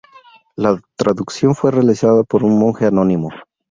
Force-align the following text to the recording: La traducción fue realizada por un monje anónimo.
La 0.55 0.81
traducción 0.97 1.53
fue 1.53 1.69
realizada 1.69 2.23
por 2.23 2.43
un 2.43 2.57
monje 2.57 2.87
anónimo. 2.87 3.29